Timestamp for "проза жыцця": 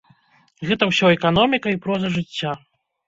1.85-2.59